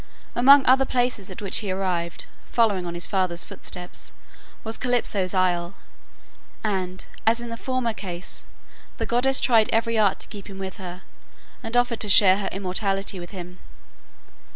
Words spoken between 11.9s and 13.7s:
to share her immortality with him.